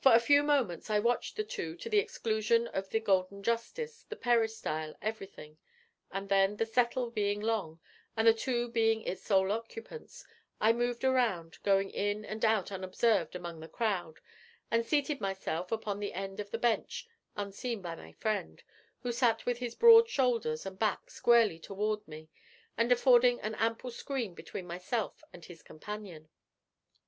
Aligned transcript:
For 0.00 0.12
a 0.14 0.20
few 0.20 0.44
moments 0.44 0.88
I 0.88 1.00
watched 1.00 1.34
the 1.34 1.42
two, 1.42 1.74
to 1.78 1.88
the 1.88 1.98
exclusion 1.98 2.68
of 2.68 2.90
the 2.90 3.00
golden 3.00 3.42
Justice, 3.42 4.04
the 4.08 4.14
peristyle, 4.14 4.94
everything; 5.02 5.58
and 6.12 6.28
then, 6.28 6.58
the 6.58 6.64
settle 6.64 7.10
being 7.10 7.40
long, 7.40 7.80
and 8.16 8.28
the 8.28 8.34
two 8.34 8.68
being 8.68 9.02
its 9.02 9.22
sole 9.24 9.50
occupants, 9.50 10.24
I 10.60 10.72
moved 10.72 11.02
around, 11.02 11.58
going 11.64 11.90
in 11.90 12.24
and 12.24 12.44
out 12.44 12.70
unobserved 12.70 13.34
among 13.34 13.58
the 13.58 13.66
crowd, 13.66 14.20
and 14.70 14.86
seated 14.86 15.20
myself 15.20 15.72
upon 15.72 15.98
the 15.98 16.12
end 16.12 16.38
of 16.38 16.52
the 16.52 16.56
bench, 16.58 17.08
unseen 17.34 17.82
by 17.82 17.96
my 17.96 18.12
friend, 18.12 18.62
who 19.00 19.10
sat 19.10 19.44
with 19.44 19.58
his 19.58 19.74
broad 19.74 20.08
shoulders 20.08 20.64
and 20.64 20.78
back 20.78 21.10
squarely 21.10 21.58
toward 21.58 22.06
me, 22.06 22.28
and 22.76 22.92
affording 22.92 23.40
an 23.40 23.56
ample 23.56 23.90
screen 23.90 24.34
between 24.36 24.68
myself 24.68 25.24
and 25.32 25.46
his 25.46 25.64
companion. 25.64 26.28